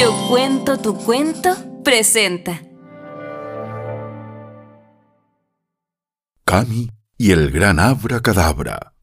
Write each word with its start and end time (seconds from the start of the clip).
Yo 0.00 0.14
cuento 0.30 0.78
tu 0.78 0.96
cuento 0.96 1.54
presenta. 1.84 2.62
Cami 6.46 6.88
y 7.18 7.32
el 7.32 7.50
gran 7.50 7.78
abracadabra. 7.78 8.94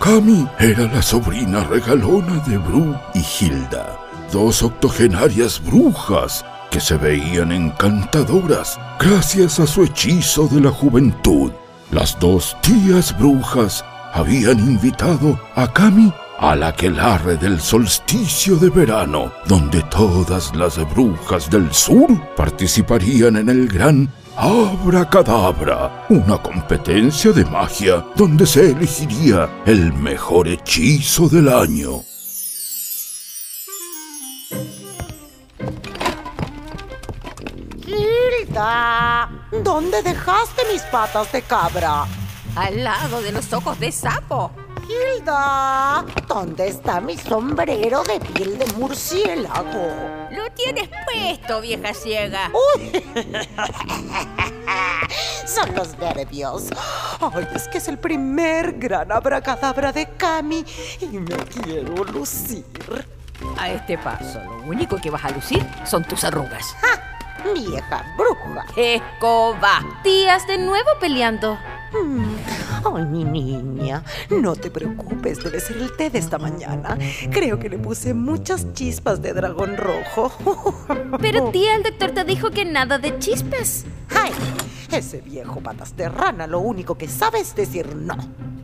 Cami 0.00 0.48
era 0.58 0.92
la 0.92 1.00
sobrina 1.02 1.62
regalona 1.62 2.42
de 2.48 2.58
Bru 2.58 2.96
y 3.14 3.20
Hilda, 3.20 3.96
dos 4.32 4.64
octogenarias 4.64 5.62
brujas 5.64 6.44
que 6.72 6.80
se 6.80 6.96
veían 6.96 7.52
encantadoras 7.52 8.76
gracias 8.98 9.60
a 9.60 9.68
su 9.68 9.84
hechizo 9.84 10.48
de 10.48 10.62
la 10.62 10.72
juventud. 10.72 11.52
Las 11.92 12.18
dos 12.18 12.56
tías 12.62 13.16
brujas 13.16 13.84
habían 14.12 14.58
invitado 14.58 15.38
a 15.54 15.72
Cami 15.72 16.12
al 16.42 16.64
aquelarre 16.64 17.36
del 17.36 17.60
solsticio 17.60 18.56
de 18.56 18.68
verano, 18.68 19.32
donde 19.46 19.80
todas 19.84 20.52
las 20.56 20.76
brujas 20.92 21.48
del 21.48 21.72
sur 21.72 22.08
participarían 22.34 23.36
en 23.36 23.48
el 23.48 23.68
gran 23.68 24.12
Abracadabra, 24.36 26.06
una 26.08 26.38
competencia 26.38 27.30
de 27.30 27.44
magia 27.44 28.04
donde 28.16 28.44
se 28.44 28.72
elegiría 28.72 29.48
el 29.66 29.92
mejor 29.92 30.48
hechizo 30.48 31.28
del 31.28 31.48
año. 31.48 32.02
Hilda, 37.86 39.30
¿dónde 39.62 40.02
dejaste 40.02 40.62
mis 40.72 40.82
patas 40.82 41.30
de 41.30 41.42
cabra? 41.42 42.04
Al 42.56 42.82
lado 42.82 43.22
de 43.22 43.30
los 43.30 43.52
ojos 43.52 43.78
de 43.78 43.92
sapo. 43.92 44.50
Hilda, 44.92 46.04
¿dónde 46.28 46.68
está 46.68 47.00
mi 47.00 47.16
sombrero 47.16 48.02
de 48.02 48.20
piel 48.20 48.58
de 48.58 48.66
murciélago? 48.74 50.28
Lo 50.30 50.50
tienes 50.54 50.88
puesto, 51.04 51.60
vieja 51.60 51.94
ciega. 51.94 52.50
Uy, 52.52 53.02
son 55.46 55.74
los 55.74 55.96
nervios. 55.98 56.68
Ay, 57.20 57.46
es 57.54 57.68
que 57.68 57.78
es 57.78 57.88
el 57.88 57.98
primer 57.98 58.78
gran 58.78 59.10
abracadabra 59.12 59.92
de 59.92 60.06
Cami 60.16 60.64
y 61.00 61.06
me 61.06 61.36
quiero 61.36 62.04
lucir. 62.04 62.64
A 63.58 63.70
este 63.70 63.98
paso, 63.98 64.40
lo 64.44 64.62
único 64.68 64.96
que 64.96 65.10
vas 65.10 65.24
a 65.24 65.30
lucir 65.30 65.66
son 65.84 66.04
tus 66.04 66.22
arrugas. 66.24 66.74
¡Ja! 66.80 67.12
Vieja 67.54 68.04
bruja. 68.16 68.64
Escoba. 68.76 69.82
Tías 70.04 70.46
de 70.46 70.58
nuevo 70.58 70.90
peleando. 71.00 71.58
Mm, 71.92 72.31
Ay, 72.84 73.04
mi 73.04 73.24
niña, 73.24 74.02
no 74.30 74.56
te 74.56 74.70
preocupes, 74.70 75.42
debe 75.42 75.60
ser 75.60 75.76
el 75.76 75.96
té 75.96 76.10
de 76.10 76.18
esta 76.18 76.38
mañana. 76.38 76.98
Creo 77.30 77.58
que 77.58 77.68
le 77.68 77.78
puse 77.78 78.12
muchas 78.12 78.72
chispas 78.72 79.22
de 79.22 79.32
dragón 79.32 79.76
rojo. 79.76 80.32
Pero 81.20 81.50
tía, 81.50 81.76
el 81.76 81.82
doctor 81.82 82.10
te 82.10 82.24
dijo 82.24 82.50
que 82.50 82.64
nada 82.64 82.98
de 82.98 83.18
chispas. 83.18 83.84
Ay, 84.10 84.32
ese 84.90 85.20
viejo 85.20 85.60
patas 85.60 85.96
de 85.96 86.08
rana 86.08 86.46
lo 86.46 86.60
único 86.60 86.96
que 86.96 87.08
sabe 87.08 87.40
es 87.40 87.54
decir 87.54 87.94
no. 87.94 88.16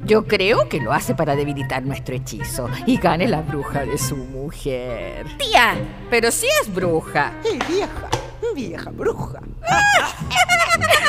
Yo 0.05 0.27
creo 0.27 0.69
que 0.69 0.81
lo 0.81 0.93
hace 0.93 1.15
para 1.15 1.37
debilitar 1.37 1.83
nuestro 1.85 2.15
hechizo 2.15 2.69
y 2.87 2.97
gane 2.97 3.29
la 3.29 3.43
bruja 3.43 3.85
de 3.85 3.99
su 3.99 4.17
mujer. 4.17 5.27
Tía, 5.37 5.75
Pero 6.09 6.31
si 6.31 6.47
es 6.63 6.73
bruja. 6.73 7.35
Y 7.45 7.59
vieja, 7.71 8.09
vieja 8.55 8.91
bruja. 8.91 9.41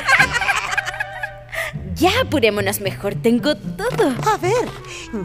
ya 2.00 2.22
apurémonos 2.22 2.80
mejor, 2.80 3.16
tengo 3.16 3.55
todo. 3.55 4.14
A 4.31 4.38
ver, 4.38 4.69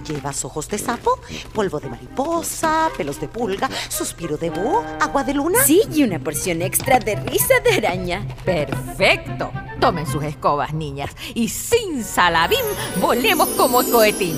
¿llevas 0.05 0.45
ojos 0.45 0.69
de 0.69 0.79
sapo, 0.79 1.19
polvo 1.53 1.79
de 1.81 1.89
mariposa, 1.89 2.91
pelos 2.97 3.21
de 3.21 3.29
pulga, 3.29 3.71
suspiro 3.89 4.37
de 4.37 4.51
búho, 4.51 4.85
agua 5.01 5.23
de 5.25 5.35
luna? 5.35 5.61
Sí, 5.65 5.83
y 5.93 6.03
una 6.03 6.19
porción 6.19 6.63
extra 6.63 6.99
de 6.99 7.17
risa 7.17 7.55
de 7.65 7.75
araña. 7.75 8.27
Perfecto. 8.45 9.51
Tomen 9.81 10.07
sus 10.07 10.25
escobas, 10.25 10.75
niñas, 10.75 11.11
y 11.35 11.49
sin 11.49 12.03
salabim 12.03 12.65
volemos 13.01 13.49
como 13.51 13.83
cohetín. 13.85 14.37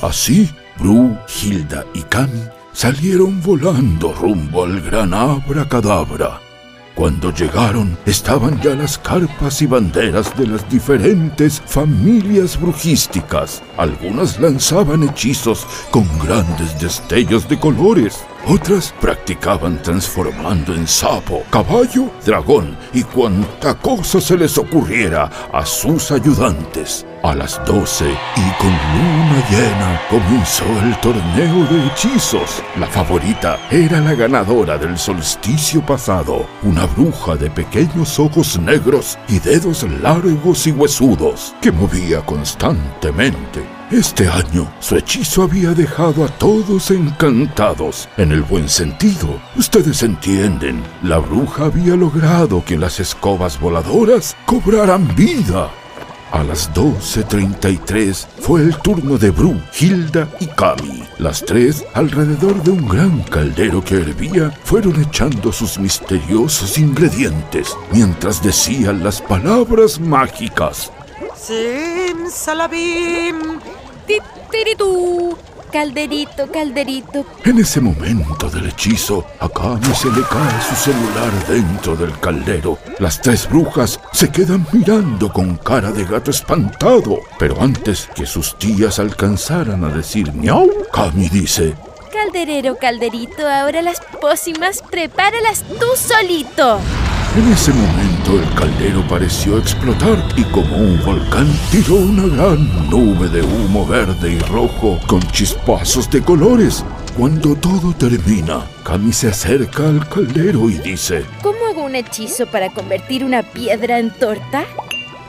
Así, 0.00 0.50
Bru, 0.78 1.16
Hilda 1.42 1.84
y 1.94 2.02
Cami 2.02 2.42
salieron 2.72 3.42
volando 3.42 4.12
rumbo 4.12 4.64
al 4.64 4.80
gran 4.80 5.12
abracadabra. 5.12 6.51
Cuando 6.94 7.32
llegaron, 7.32 7.96
estaban 8.04 8.60
ya 8.60 8.74
las 8.74 8.98
carpas 8.98 9.62
y 9.62 9.66
banderas 9.66 10.36
de 10.36 10.46
las 10.46 10.68
diferentes 10.68 11.62
familias 11.64 12.60
brujísticas. 12.60 13.62
Algunas 13.78 14.38
lanzaban 14.38 15.02
hechizos 15.02 15.66
con 15.90 16.06
grandes 16.18 16.78
destellos 16.78 17.48
de 17.48 17.58
colores. 17.58 18.18
Otras 18.46 18.92
practicaban 19.00 19.80
transformando 19.82 20.74
en 20.74 20.88
sapo, 20.88 21.44
caballo, 21.50 22.10
dragón 22.26 22.76
y 22.92 23.04
cuanta 23.04 23.74
cosa 23.74 24.20
se 24.20 24.36
les 24.36 24.58
ocurriera 24.58 25.30
a 25.52 25.64
sus 25.64 26.10
ayudantes. 26.10 27.06
A 27.22 27.36
las 27.36 27.64
doce 27.64 28.10
y 28.10 28.60
con 28.60 28.70
luna 28.70 29.44
llena 29.48 30.00
comenzó 30.10 30.64
el 30.82 30.98
torneo 31.00 31.64
de 31.66 31.86
hechizos. 31.86 32.64
La 32.76 32.88
favorita 32.88 33.60
era 33.70 34.00
la 34.00 34.14
ganadora 34.14 34.76
del 34.76 34.98
solsticio 34.98 35.86
pasado, 35.86 36.44
una 36.64 36.86
bruja 36.86 37.36
de 37.36 37.48
pequeños 37.48 38.18
ojos 38.18 38.58
negros 38.58 39.16
y 39.28 39.38
dedos 39.38 39.84
largos 40.02 40.66
y 40.66 40.72
huesudos, 40.72 41.54
que 41.62 41.70
movía 41.70 42.26
constantemente. 42.26 43.71
Este 43.92 44.26
año 44.26 44.72
su 44.80 44.96
hechizo 44.96 45.42
había 45.42 45.74
dejado 45.74 46.24
a 46.24 46.28
todos 46.28 46.90
encantados, 46.90 48.08
en 48.16 48.32
el 48.32 48.40
buen 48.40 48.66
sentido. 48.66 49.38
Ustedes 49.54 50.02
entienden, 50.02 50.82
la 51.02 51.18
bruja 51.18 51.66
había 51.66 51.94
logrado 51.94 52.64
que 52.64 52.78
las 52.78 53.00
escobas 53.00 53.60
voladoras 53.60 54.34
cobraran 54.46 55.14
vida. 55.14 55.70
A 56.30 56.42
las 56.42 56.72
12.33 56.72 58.26
fue 58.40 58.62
el 58.62 58.78
turno 58.78 59.18
de 59.18 59.28
Bru, 59.28 59.60
Hilda 59.78 60.26
y 60.40 60.46
Cami. 60.46 61.04
Las 61.18 61.44
tres, 61.44 61.84
alrededor 61.92 62.62
de 62.62 62.70
un 62.70 62.88
gran 62.88 63.22
caldero 63.24 63.84
que 63.84 63.96
hervía, 63.96 64.50
fueron 64.64 65.02
echando 65.02 65.52
sus 65.52 65.78
misteriosos 65.78 66.78
ingredientes 66.78 67.76
mientras 67.92 68.42
decían 68.42 69.04
las 69.04 69.20
palabras 69.20 70.00
mágicas. 70.00 70.90
Sim, 71.36 72.30
salabim. 72.30 73.60
Titiritú. 74.06 75.36
Calderito, 75.72 76.50
calderito. 76.52 77.24
En 77.44 77.58
ese 77.58 77.80
momento 77.80 78.50
del 78.50 78.66
hechizo, 78.66 79.24
a 79.40 79.48
Cami 79.48 79.94
se 79.94 80.08
le 80.08 80.22
cae 80.22 80.60
su 80.68 80.74
celular 80.74 81.32
dentro 81.48 81.96
del 81.96 82.18
caldero. 82.20 82.78
Las 82.98 83.22
tres 83.22 83.48
brujas 83.48 83.98
se 84.12 84.30
quedan 84.30 84.66
mirando 84.70 85.32
con 85.32 85.56
cara 85.56 85.90
de 85.90 86.04
gato 86.04 86.30
espantado. 86.30 87.20
Pero 87.38 87.62
antes 87.62 88.06
que 88.14 88.26
sus 88.26 88.58
tías 88.58 88.98
alcanzaran 88.98 89.82
a 89.84 89.88
decir 89.88 90.30
miau, 90.34 90.68
Cami 90.92 91.30
dice, 91.30 91.74
Calderero, 92.12 92.76
calderito, 92.76 93.48
ahora 93.48 93.80
las 93.80 94.00
pócimas 94.20 94.82
prepáralas 94.90 95.64
tú 95.80 95.86
solito. 95.96 96.80
En 97.34 97.50
ese 97.50 97.72
momento 97.72 98.01
el 98.30 98.54
caldero 98.54 99.02
pareció 99.08 99.58
explotar 99.58 100.24
y 100.36 100.44
como 100.44 100.76
un 100.76 101.02
volcán 101.04 101.48
tiró 101.70 101.96
una 101.96 102.26
gran 102.34 102.88
nube 102.88 103.28
de 103.28 103.42
humo 103.42 103.86
verde 103.86 104.32
y 104.32 104.38
rojo 104.38 104.98
con 105.06 105.20
chispazos 105.32 106.10
de 106.10 106.22
colores. 106.22 106.84
Cuando 107.16 107.54
todo 107.56 107.92
termina, 107.92 108.62
Cami 108.84 109.12
se 109.12 109.28
acerca 109.28 109.88
al 109.88 110.08
caldero 110.08 110.70
y 110.70 110.78
dice, 110.78 111.24
¿Cómo 111.42 111.58
hago 111.70 111.84
un 111.84 111.94
hechizo 111.94 112.46
para 112.46 112.70
convertir 112.70 113.24
una 113.24 113.42
piedra 113.42 113.98
en 113.98 114.10
torta? 114.10 114.64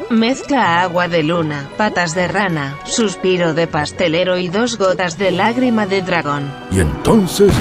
Mezcla 0.09 0.81
agua 0.81 1.07
de 1.07 1.23
luna, 1.23 1.69
patas 1.77 2.13
de 2.13 2.27
rana, 2.27 2.77
suspiro 2.85 3.53
de 3.53 3.67
pastelero 3.67 4.37
y 4.37 4.47
dos 4.47 4.77
gotas 4.77 5.17
de 5.17 5.31
lágrima 5.31 5.87
de 5.87 6.01
dragón. 6.03 6.51
y 6.71 6.79
entonces. 6.79 7.51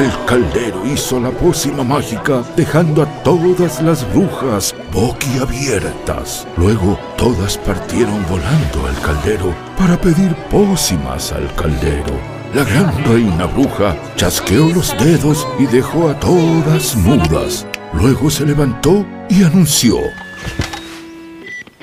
El 0.00 0.10
caldero 0.24 0.86
hizo 0.86 1.20
la 1.20 1.30
pócima 1.30 1.84
mágica, 1.84 2.42
dejando 2.56 3.02
a 3.02 3.22
todas 3.22 3.82
las 3.82 4.10
brujas 4.14 4.74
boquiabiertas. 4.92 6.48
Luego, 6.56 6.98
todas 7.18 7.58
partieron 7.58 8.26
volando 8.26 8.86
al 8.86 8.98
caldero 9.02 9.54
para 9.76 10.00
pedir 10.00 10.34
pócimas 10.48 11.32
al 11.32 11.54
caldero. 11.54 12.18
La 12.54 12.64
gran 12.64 13.04
reina 13.04 13.44
bruja 13.44 13.94
chasqueó 14.16 14.70
los 14.70 14.96
dedos 14.96 15.46
y 15.58 15.66
dejó 15.66 16.08
a 16.08 16.18
todas 16.18 16.96
mudas. 16.96 17.66
Luego 17.92 18.30
se 18.30 18.46
levantó 18.46 19.04
y 19.28 19.44
anunció. 19.44 19.98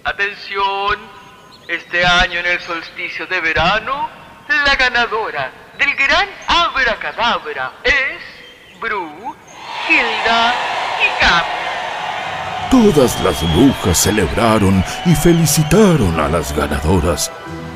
Atención, 0.03 0.97
este 1.67 2.03
año 2.03 2.39
en 2.39 2.47
el 2.47 2.59
solsticio 2.61 3.27
de 3.27 3.41
verano, 3.41 4.09
la 4.65 4.75
ganadora 4.75 5.51
del 5.77 5.93
gran 5.95 6.27
abracadabra 6.65 7.73
es 7.83 8.79
Bru, 8.81 9.35
Hilda 9.89 10.53
y 10.99 11.21
Cami. 11.21 11.57
Todas 12.69 13.21
las 13.21 13.41
brujas 13.55 13.97
celebraron 13.97 14.83
y 15.05 15.15
felicitaron 15.15 16.19
a 16.19 16.27
las 16.27 16.55
ganadoras. 16.55 17.31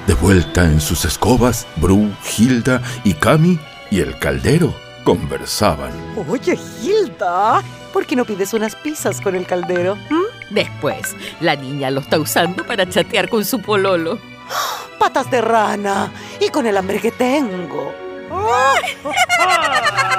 De 0.07 0.13
vuelta 0.15 0.63
en 0.63 0.81
sus 0.81 1.05
escobas, 1.05 1.67
Bru, 1.77 2.11
Hilda 2.37 2.81
y 3.03 3.13
Cami 3.13 3.59
y 3.89 3.99
el 3.99 4.17
caldero 4.19 4.73
conversaban. 5.03 5.91
Oye, 6.27 6.57
Hilda, 6.81 7.61
¿por 7.93 8.05
qué 8.05 8.15
no 8.15 8.25
pides 8.25 8.53
unas 8.53 8.75
pizzas 8.75 9.21
con 9.21 9.35
el 9.35 9.45
caldero? 9.45 9.95
¿Mm? 9.95 10.53
Después, 10.53 11.15
la 11.39 11.55
niña 11.55 11.91
lo 11.91 12.01
está 12.01 12.19
usando 12.19 12.65
para 12.65 12.89
chatear 12.89 13.29
con 13.29 13.45
su 13.45 13.61
pololo. 13.61 14.19
Patas 14.99 15.31
de 15.31 15.41
rana. 15.41 16.11
Y 16.39 16.49
con 16.49 16.65
el 16.67 16.77
hambre 16.77 16.99
que 16.99 17.11
tengo. 17.11 18.10
Oh. 18.33 18.79
Ah. 19.43 20.10